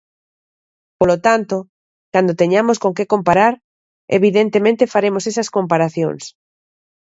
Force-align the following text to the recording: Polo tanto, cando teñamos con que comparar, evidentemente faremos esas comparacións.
Polo 0.99 1.17
tanto, 1.27 1.55
cando 2.13 2.39
teñamos 2.41 2.77
con 2.83 2.91
que 2.97 3.09
comparar, 3.13 3.53
evidentemente 4.17 4.91
faremos 4.93 5.23
esas 5.31 5.51
comparacións. 5.55 6.23